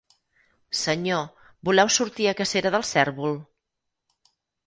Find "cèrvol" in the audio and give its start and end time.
2.93-3.39